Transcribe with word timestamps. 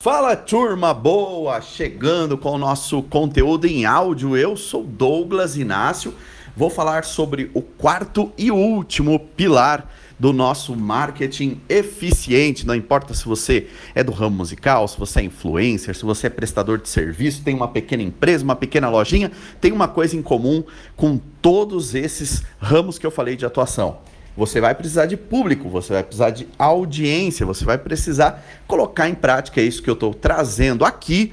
Fala 0.00 0.36
turma 0.36 0.94
boa, 0.94 1.60
chegando 1.60 2.38
com 2.38 2.52
o 2.52 2.58
nosso 2.58 3.02
conteúdo 3.02 3.66
em 3.66 3.84
áudio. 3.84 4.36
Eu 4.36 4.56
sou 4.56 4.84
Douglas 4.84 5.56
Inácio. 5.56 6.14
Vou 6.56 6.70
falar 6.70 7.04
sobre 7.04 7.50
o 7.52 7.60
quarto 7.60 8.32
e 8.38 8.48
último 8.48 9.18
pilar 9.18 9.92
do 10.16 10.32
nosso 10.32 10.76
marketing 10.76 11.60
eficiente. 11.68 12.64
Não 12.64 12.76
importa 12.76 13.12
se 13.12 13.24
você 13.24 13.66
é 13.92 14.04
do 14.04 14.12
ramo 14.12 14.36
musical, 14.36 14.86
se 14.86 14.96
você 14.96 15.18
é 15.18 15.24
influencer, 15.24 15.96
se 15.96 16.04
você 16.04 16.28
é 16.28 16.30
prestador 16.30 16.78
de 16.78 16.88
serviço, 16.88 17.42
tem 17.42 17.56
uma 17.56 17.66
pequena 17.66 18.04
empresa, 18.04 18.44
uma 18.44 18.54
pequena 18.54 18.88
lojinha, 18.88 19.32
tem 19.60 19.72
uma 19.72 19.88
coisa 19.88 20.14
em 20.14 20.22
comum 20.22 20.62
com 20.94 21.18
todos 21.42 21.96
esses 21.96 22.44
ramos 22.60 23.00
que 23.00 23.06
eu 23.06 23.10
falei 23.10 23.34
de 23.34 23.44
atuação 23.44 23.98
você 24.38 24.60
vai 24.60 24.72
precisar 24.72 25.06
de 25.06 25.16
público, 25.16 25.68
você 25.68 25.92
vai 25.94 26.04
precisar 26.04 26.30
de 26.30 26.46
audiência, 26.56 27.44
você 27.44 27.64
vai 27.64 27.76
precisar 27.76 28.40
colocar 28.68 29.08
em 29.08 29.14
prática 29.14 29.60
isso 29.60 29.82
que 29.82 29.90
eu 29.90 29.94
estou 29.94 30.14
trazendo 30.14 30.84
aqui 30.84 31.32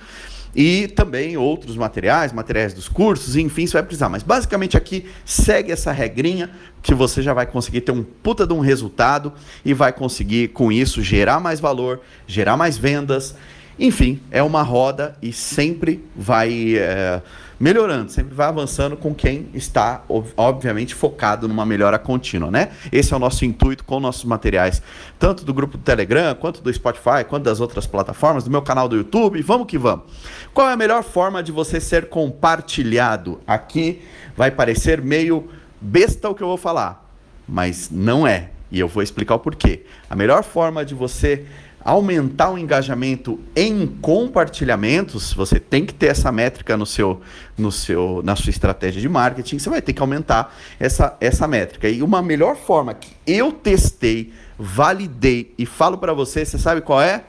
e 0.55 0.87
também 0.87 1.37
outros 1.37 1.77
materiais, 1.77 2.33
materiais 2.33 2.73
dos 2.73 2.89
cursos, 2.89 3.35
enfim, 3.35 3.67
você 3.67 3.73
vai 3.73 3.83
precisar. 3.83 4.09
Mas 4.09 4.23
basicamente 4.23 4.75
aqui 4.75 5.05
segue 5.23 5.71
essa 5.71 5.91
regrinha 5.91 6.49
que 6.81 6.95
você 6.95 7.21
já 7.21 7.31
vai 7.31 7.45
conseguir 7.45 7.81
ter 7.81 7.91
um 7.91 8.03
puta 8.03 8.47
de 8.47 8.53
um 8.53 8.59
resultado 8.59 9.31
e 9.63 9.71
vai 9.71 9.93
conseguir 9.93 10.47
com 10.47 10.71
isso 10.71 11.03
gerar 11.03 11.39
mais 11.39 11.59
valor, 11.59 12.01
gerar 12.25 12.57
mais 12.57 12.75
vendas. 12.75 13.35
Enfim, 13.77 14.19
é 14.31 14.41
uma 14.41 14.63
roda 14.63 15.15
e 15.21 15.31
sempre 15.31 16.03
vai. 16.15 16.75
É 16.75 17.21
melhorando, 17.59 18.11
sempre 18.11 18.33
vai 18.33 18.47
avançando 18.47 18.97
com 18.97 19.13
quem 19.13 19.49
está, 19.53 20.03
obviamente, 20.35 20.93
focado 20.93 21.47
numa 21.47 21.65
melhora 21.65 21.97
contínua, 21.97 22.51
né? 22.51 22.71
Esse 22.91 23.13
é 23.13 23.15
o 23.15 23.19
nosso 23.19 23.45
intuito 23.45 23.83
com 23.83 23.99
nossos 23.99 24.25
materiais, 24.25 24.81
tanto 25.17 25.45
do 25.45 25.53
grupo 25.53 25.77
do 25.77 25.83
Telegram, 25.83 26.35
quanto 26.35 26.61
do 26.61 26.73
Spotify, 26.73 27.23
quanto 27.27 27.43
das 27.43 27.59
outras 27.59 27.87
plataformas, 27.87 28.43
do 28.43 28.51
meu 28.51 28.61
canal 28.61 28.87
do 28.87 28.95
YouTube. 28.95 29.41
Vamos 29.41 29.67
que 29.67 29.77
vamos. 29.77 30.05
Qual 30.53 30.69
é 30.69 30.73
a 30.73 30.77
melhor 30.77 31.03
forma 31.03 31.41
de 31.41 31.51
você 31.51 31.79
ser 31.79 32.09
compartilhado? 32.09 33.39
Aqui 33.47 34.01
vai 34.35 34.51
parecer 34.51 35.01
meio 35.01 35.47
besta 35.79 36.29
o 36.29 36.35
que 36.35 36.43
eu 36.43 36.47
vou 36.47 36.57
falar, 36.57 37.09
mas 37.47 37.89
não 37.89 38.27
é. 38.27 38.49
E 38.71 38.79
eu 38.79 38.87
vou 38.87 39.03
explicar 39.03 39.35
o 39.35 39.39
porquê. 39.39 39.85
A 40.09 40.15
melhor 40.15 40.43
forma 40.43 40.83
de 40.83 40.93
você 40.93 41.45
aumentar 41.85 42.49
o 42.49 42.57
engajamento 42.57 43.39
em 43.55 43.85
compartilhamentos, 43.85 45.31
você 45.31 45.59
tem 45.59 45.85
que 45.85 45.93
ter 45.93 46.07
essa 46.07 46.31
métrica 46.31 46.75
no 46.75 46.85
seu, 46.85 47.21
no 47.55 47.71
seu, 47.71 48.21
na 48.23 48.35
sua 48.35 48.49
estratégia 48.49 48.99
de 48.99 49.07
marketing, 49.07 49.59
você 49.59 49.69
vai 49.69 49.83
ter 49.83 49.93
que 49.93 50.01
aumentar 50.01 50.51
essa, 50.79 51.15
essa 51.21 51.47
métrica. 51.47 51.87
E 51.87 52.01
uma 52.01 52.23
melhor 52.23 52.55
forma 52.55 52.95
que 52.95 53.15
eu 53.27 53.51
testei, 53.51 54.33
validei 54.57 55.53
e 55.59 55.65
falo 55.67 55.99
para 55.99 56.11
você, 56.11 56.43
você 56.43 56.57
sabe 56.57 56.81
qual 56.81 56.99
é? 56.99 57.23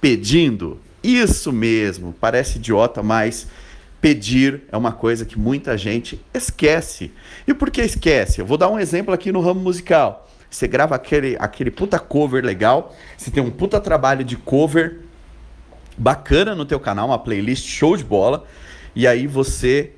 Pedindo. 0.00 0.80
Isso 1.00 1.52
mesmo, 1.52 2.12
parece 2.20 2.58
idiota, 2.58 3.00
mas 3.00 3.46
pedir 4.00 4.64
é 4.72 4.76
uma 4.76 4.90
coisa 4.90 5.24
que 5.24 5.38
muita 5.38 5.78
gente 5.78 6.20
esquece. 6.34 7.12
E 7.46 7.54
por 7.54 7.70
que 7.70 7.80
esquece? 7.80 8.40
Eu 8.40 8.46
vou 8.46 8.58
dar 8.58 8.68
um 8.68 8.78
exemplo 8.78 9.14
aqui 9.14 9.30
no 9.30 9.40
ramo 9.40 9.60
musical. 9.60 10.28
Você 10.54 10.68
grava 10.68 10.94
aquele, 10.94 11.36
aquele 11.40 11.68
puta 11.68 11.98
cover 11.98 12.44
legal, 12.44 12.94
você 13.18 13.28
tem 13.28 13.42
um 13.42 13.50
puta 13.50 13.80
trabalho 13.80 14.22
de 14.22 14.36
cover 14.36 15.00
bacana 15.98 16.54
no 16.54 16.64
teu 16.64 16.78
canal, 16.78 17.08
uma 17.08 17.18
playlist 17.18 17.66
show 17.66 17.96
de 17.96 18.04
bola, 18.04 18.44
e 18.94 19.04
aí 19.04 19.26
você 19.26 19.90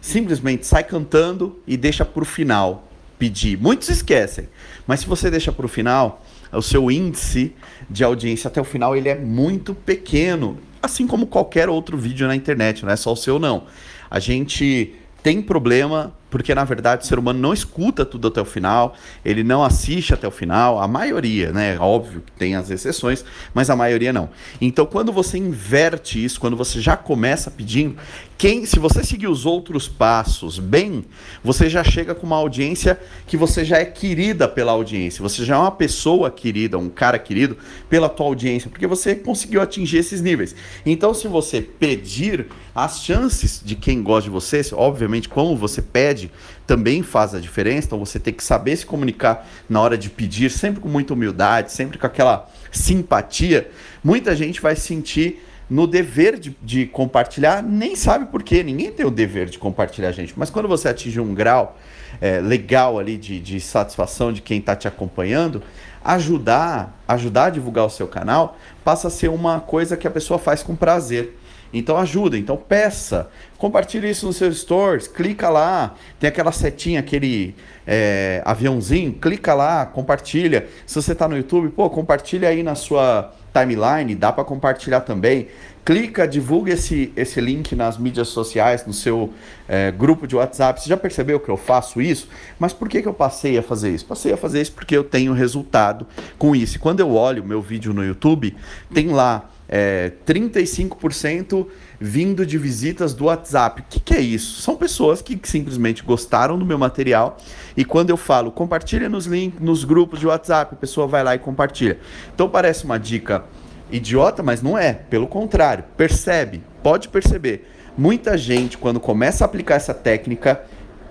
simplesmente 0.00 0.66
sai 0.66 0.82
cantando 0.82 1.60
e 1.64 1.76
deixa 1.76 2.04
pro 2.04 2.24
final 2.24 2.88
pedir. 3.20 3.56
Muitos 3.56 3.88
esquecem, 3.88 4.48
mas 4.84 4.98
se 4.98 5.06
você 5.06 5.30
deixa 5.30 5.52
pro 5.52 5.68
final, 5.68 6.24
o 6.52 6.60
seu 6.60 6.90
índice 6.90 7.54
de 7.88 8.02
audiência 8.02 8.48
até 8.48 8.60
o 8.60 8.64
final 8.64 8.96
ele 8.96 9.08
é 9.08 9.14
muito 9.14 9.76
pequeno, 9.76 10.58
assim 10.82 11.06
como 11.06 11.28
qualquer 11.28 11.68
outro 11.68 11.96
vídeo 11.96 12.26
na 12.26 12.34
internet, 12.34 12.84
não 12.84 12.90
é 12.90 12.96
só 12.96 13.12
o 13.12 13.16
seu 13.16 13.38
não. 13.38 13.62
A 14.10 14.18
gente 14.18 14.92
tem 15.22 15.40
problema 15.40 16.12
porque 16.30 16.54
na 16.54 16.64
verdade 16.64 17.04
o 17.04 17.06
ser 17.06 17.18
humano 17.18 17.38
não 17.38 17.52
escuta 17.52 18.04
tudo 18.04 18.28
até 18.28 18.40
o 18.40 18.44
final, 18.44 18.94
ele 19.24 19.42
não 19.42 19.64
assiste 19.64 20.14
até 20.14 20.26
o 20.26 20.30
final, 20.30 20.80
a 20.80 20.86
maioria, 20.88 21.52
né? 21.52 21.76
Óbvio 21.78 22.22
que 22.24 22.32
tem 22.32 22.54
as 22.54 22.70
exceções, 22.70 23.24
mas 23.52 23.68
a 23.68 23.76
maioria 23.76 24.12
não. 24.12 24.30
Então, 24.60 24.86
quando 24.86 25.12
você 25.12 25.36
inverte 25.36 26.24
isso, 26.24 26.40
quando 26.40 26.56
você 26.56 26.80
já 26.80 26.96
começa 26.96 27.50
pedindo, 27.50 27.96
quem, 28.38 28.64
se 28.64 28.78
você 28.78 29.04
seguir 29.04 29.26
os 29.26 29.44
outros 29.44 29.86
passos 29.86 30.58
bem, 30.58 31.04
você 31.44 31.68
já 31.68 31.84
chega 31.84 32.14
com 32.14 32.26
uma 32.26 32.36
audiência 32.36 32.98
que 33.26 33.36
você 33.36 33.64
já 33.66 33.76
é 33.76 33.84
querida 33.84 34.48
pela 34.48 34.72
audiência, 34.72 35.22
você 35.22 35.44
já 35.44 35.56
é 35.56 35.58
uma 35.58 35.70
pessoa 35.70 36.30
querida, 36.30 36.78
um 36.78 36.88
cara 36.88 37.18
querido 37.18 37.58
pela 37.88 38.08
tua 38.08 38.24
audiência, 38.24 38.70
porque 38.70 38.86
você 38.86 39.14
conseguiu 39.14 39.60
atingir 39.60 39.98
esses 39.98 40.22
níveis. 40.22 40.54
Então, 40.86 41.12
se 41.12 41.28
você 41.28 41.60
pedir, 41.60 42.46
as 42.74 43.02
chances 43.02 43.60
de 43.64 43.74
quem 43.74 44.02
gosta 44.02 44.22
de 44.22 44.30
você, 44.30 44.60
obviamente, 44.72 45.28
como 45.28 45.56
você 45.56 45.82
pede 45.82 46.19
também 46.66 47.02
faz 47.02 47.34
a 47.34 47.40
diferença. 47.40 47.86
Então 47.86 47.98
você 47.98 48.18
tem 48.18 48.34
que 48.34 48.42
saber 48.42 48.76
se 48.76 48.84
comunicar 48.84 49.46
na 49.68 49.80
hora 49.80 49.96
de 49.96 50.10
pedir, 50.10 50.50
sempre 50.50 50.80
com 50.80 50.88
muita 50.88 51.14
humildade, 51.14 51.70
sempre 51.70 51.96
com 51.96 52.06
aquela 52.06 52.48
simpatia. 52.72 53.70
Muita 54.02 54.34
gente 54.34 54.60
vai 54.60 54.74
sentir 54.74 55.40
no 55.70 55.86
dever 55.86 56.36
de, 56.36 56.56
de, 56.60 56.84
compartilhar, 56.84 57.62
nem 57.62 57.94
sabe 57.94 58.26
por 58.26 58.42
quê, 58.42 58.64
ninguém 58.64 58.90
tem 58.90 59.06
o 59.06 59.10
dever 59.10 59.48
de 59.48 59.56
compartilhar, 59.56 60.10
gente. 60.10 60.34
Mas 60.36 60.50
quando 60.50 60.66
você 60.66 60.88
atinge 60.88 61.20
um 61.20 61.32
grau 61.32 61.78
é, 62.20 62.40
legal 62.40 62.98
ali 62.98 63.16
de, 63.16 63.38
de 63.38 63.60
satisfação 63.60 64.32
de 64.32 64.42
quem 64.42 64.58
está 64.58 64.74
te 64.74 64.88
acompanhando, 64.88 65.62
ajudar, 66.04 67.00
ajudar 67.06 67.46
a 67.46 67.50
divulgar 67.50 67.84
o 67.84 67.90
seu 67.90 68.08
canal 68.08 68.58
passa 68.82 69.06
a 69.08 69.10
ser 69.10 69.28
uma 69.28 69.60
coisa 69.60 69.96
que 69.96 70.08
a 70.08 70.10
pessoa 70.10 70.38
faz 70.38 70.62
com 70.62 70.74
prazer. 70.74 71.38
Então 71.72 71.96
ajuda, 71.96 72.36
então 72.36 72.56
peça, 72.56 73.30
compartilhe 73.56 74.10
isso 74.10 74.26
nos 74.26 74.36
seus 74.36 74.58
stores, 74.58 75.06
clica 75.06 75.48
lá, 75.48 75.94
tem 76.18 76.28
aquela 76.28 76.50
setinha, 76.50 76.98
aquele 76.98 77.54
é, 77.86 78.42
aviãozinho, 78.44 79.12
clica 79.12 79.54
lá, 79.54 79.86
compartilha. 79.86 80.66
Se 80.84 81.00
você 81.00 81.12
está 81.12 81.28
no 81.28 81.36
YouTube, 81.36 81.68
pô, 81.68 81.88
compartilha 81.88 82.48
aí 82.48 82.62
na 82.62 82.74
sua 82.74 83.32
timeline, 83.52 84.14
dá 84.14 84.32
para 84.32 84.44
compartilhar 84.44 85.00
também. 85.00 85.48
Clica, 85.84 86.28
divulga 86.28 86.72
esse, 86.72 87.12
esse 87.16 87.40
link 87.40 87.74
nas 87.74 87.96
mídias 87.96 88.28
sociais, 88.28 88.84
no 88.86 88.92
seu 88.92 89.32
é, 89.68 89.90
grupo 89.90 90.26
de 90.26 90.36
WhatsApp. 90.36 90.80
Você 90.80 90.88
já 90.88 90.96
percebeu 90.96 91.40
que 91.40 91.48
eu 91.48 91.56
faço 91.56 92.02
isso? 92.02 92.28
Mas 92.58 92.72
por 92.72 92.88
que, 92.88 93.00
que 93.00 93.08
eu 93.08 93.14
passei 93.14 93.58
a 93.58 93.62
fazer 93.62 93.90
isso? 93.90 94.04
Passei 94.04 94.32
a 94.32 94.36
fazer 94.36 94.60
isso 94.60 94.72
porque 94.72 94.96
eu 94.96 95.02
tenho 95.02 95.32
resultado 95.32 96.06
com 96.38 96.54
isso. 96.54 96.76
E 96.76 96.78
quando 96.78 97.00
eu 97.00 97.14
olho 97.14 97.42
o 97.42 97.46
meu 97.46 97.62
vídeo 97.62 97.94
no 97.94 98.04
YouTube, 98.04 98.54
tem 98.92 99.08
lá 99.08 99.48
é, 99.72 100.10
35% 100.26 101.68
vindo 102.00 102.44
de 102.44 102.58
visitas 102.58 103.14
do 103.14 103.26
WhatsApp. 103.26 103.82
O 103.82 103.84
que, 103.88 104.00
que, 104.00 104.14
é 104.14 104.20
isso? 104.20 104.60
São 104.60 104.74
pessoas 104.74 105.22
que 105.22 105.38
simplesmente 105.44 106.02
gostaram 106.02 106.58
do 106.58 106.66
meu 106.66 106.76
material 106.76 107.38
e 107.76 107.84
quando 107.84 108.10
eu 108.10 108.16
falo 108.16 108.50
compartilha 108.50 109.08
nos 109.08 109.26
links, 109.26 109.60
nos 109.60 109.84
grupos 109.84 110.18
de 110.18 110.26
WhatsApp, 110.26 110.74
a 110.74 110.76
pessoa 110.76 111.06
vai 111.06 111.22
lá 111.22 111.36
e 111.36 111.38
compartilha. 111.38 112.00
Então 112.34 112.48
parece 112.48 112.84
uma 112.84 112.98
dica 112.98 113.44
idiota, 113.92 114.42
mas 114.42 114.60
não 114.60 114.76
é. 114.76 114.92
Pelo 114.92 115.28
contrário, 115.28 115.84
percebe, 115.96 116.62
pode 116.82 117.08
perceber. 117.08 117.68
Muita 117.96 118.36
gente, 118.36 118.76
quando 118.76 118.98
começa 118.98 119.44
a 119.44 119.46
aplicar 119.46 119.76
essa 119.76 119.94
técnica, 119.94 120.64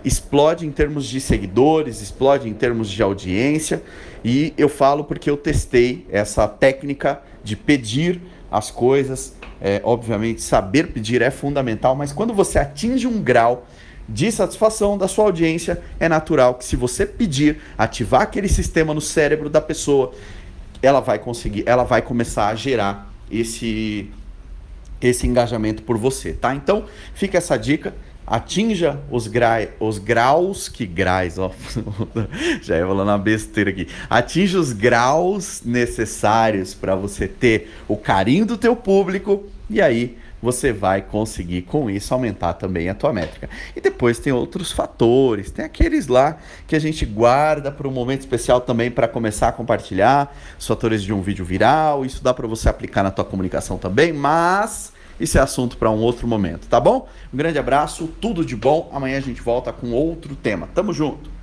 explode 0.03 0.65
em 0.65 0.71
termos 0.71 1.05
de 1.05 1.21
seguidores, 1.21 2.01
explode 2.01 2.49
em 2.49 2.53
termos 2.53 2.89
de 2.89 3.01
audiência. 3.01 3.83
E 4.23 4.53
eu 4.57 4.67
falo 4.67 5.03
porque 5.05 5.29
eu 5.29 5.37
testei 5.37 6.05
essa 6.09 6.47
técnica 6.47 7.21
de 7.43 7.55
pedir 7.55 8.21
as 8.51 8.71
coisas. 8.71 9.33
É, 9.61 9.81
obviamente, 9.83 10.41
saber 10.41 10.87
pedir 10.87 11.21
é 11.21 11.29
fundamental, 11.29 11.95
mas 11.95 12.13
quando 12.13 12.33
você 12.33 12.57
atinge 12.57 13.05
um 13.05 13.21
grau 13.21 13.67
de 14.07 14.31
satisfação 14.31 14.97
da 14.97 15.07
sua 15.07 15.25
audiência, 15.25 15.81
é 15.99 16.09
natural 16.09 16.55
que 16.55 16.65
se 16.65 16.75
você 16.75 17.05
pedir, 17.05 17.61
ativar 17.77 18.21
aquele 18.21 18.47
sistema 18.47 18.93
no 18.93 19.01
cérebro 19.01 19.49
da 19.49 19.61
pessoa, 19.61 20.13
ela 20.81 20.99
vai 20.99 21.19
conseguir, 21.19 21.63
ela 21.65 21.83
vai 21.83 22.01
começar 22.01 22.47
a 22.47 22.55
gerar 22.55 23.11
esse 23.29 24.09
esse 25.01 25.25
engajamento 25.25 25.83
por 25.83 25.97
você, 25.97 26.33
tá? 26.33 26.53
Então, 26.53 26.83
fica 27.13 27.37
essa 27.37 27.55
dica 27.55 27.93
atinja 28.29 28.99
os, 29.09 29.27
gra... 29.27 29.67
os 29.79 29.97
graus 29.97 30.69
que 30.69 30.85
graus, 30.85 31.37
ó, 31.37 31.51
já 32.61 32.77
ia 32.77 32.85
falando 32.85 33.09
uma 33.09 33.17
besteira 33.17 33.71
aqui. 33.71 33.87
Atinja 34.09 34.59
os 34.59 34.71
graus 34.71 35.61
necessários 35.65 36.73
para 36.73 36.95
você 36.95 37.27
ter 37.27 37.71
o 37.87 37.97
carinho 37.97 38.45
do 38.45 38.57
teu 38.57 38.75
público 38.75 39.43
e 39.69 39.81
aí 39.81 40.17
você 40.41 40.71
vai 40.71 41.01
conseguir 41.01 41.63
com 41.63 41.89
isso 41.89 42.13
aumentar 42.13 42.53
também 42.53 42.89
a 42.89 42.93
tua 42.93 43.11
métrica. 43.11 43.49
E 43.75 43.81
depois 43.81 44.19
tem 44.19 44.31
outros 44.31 44.71
fatores, 44.71 45.51
tem 45.51 45.65
aqueles 45.65 46.07
lá 46.07 46.37
que 46.67 46.75
a 46.75 46.79
gente 46.79 47.05
guarda 47.05 47.71
para 47.71 47.87
um 47.87 47.91
momento 47.91 48.21
especial 48.21 48.61
também 48.61 48.89
para 48.89 49.07
começar 49.07 49.49
a 49.49 49.51
compartilhar, 49.51 50.33
os 50.57 50.65
fatores 50.65 51.03
de 51.03 51.13
um 51.13 51.21
vídeo 51.21 51.43
viral, 51.43 52.05
isso 52.05 52.23
dá 52.23 52.33
para 52.33 52.47
você 52.47 52.69
aplicar 52.69 53.03
na 53.03 53.11
tua 53.11 53.25
comunicação 53.25 53.77
também, 53.77 54.13
mas 54.13 54.93
isso 55.19 55.37
é 55.37 55.41
assunto 55.41 55.77
para 55.77 55.89
um 55.89 55.99
outro 55.99 56.27
momento, 56.27 56.67
tá 56.67 56.79
bom? 56.79 57.07
Um 57.33 57.37
grande 57.37 57.59
abraço, 57.59 58.07
tudo 58.21 58.45
de 58.45 58.55
bom. 58.55 58.89
Amanhã 58.93 59.17
a 59.17 59.21
gente 59.21 59.41
volta 59.41 59.73
com 59.73 59.91
outro 59.91 60.35
tema. 60.35 60.67
Tamo 60.73 60.93
junto. 60.93 61.38